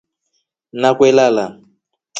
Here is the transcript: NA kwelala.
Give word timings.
NA 0.79 0.89
kwelala. 0.97 1.45